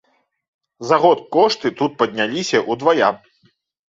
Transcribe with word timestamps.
За 0.91 0.97
год 1.03 1.19
кошты 1.35 1.71
тут 1.81 1.91
падняліся 1.99 2.63
ўдвая! 2.77 3.11